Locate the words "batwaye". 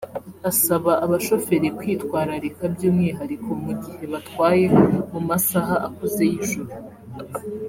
4.13-4.65